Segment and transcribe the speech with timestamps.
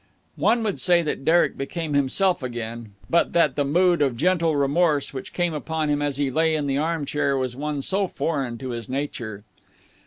[0.37, 5.13] One would say that Derek became himself again, but that the mood of gentle remorse
[5.13, 8.57] which came upon him as he lay in the arm chair was one so foreign
[8.57, 9.43] to his nature.